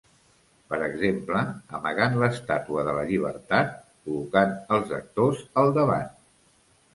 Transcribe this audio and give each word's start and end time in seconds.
Per 0.69 0.77
exemple, 0.85 1.41
amagant 1.79 2.17
l'Estàtua 2.23 2.85
de 2.87 2.95
la 3.01 3.03
Llibertat 3.11 3.77
col·locant 4.09 4.57
els 4.79 4.97
actors 5.01 5.45
al 5.65 5.71
davant. 5.79 6.11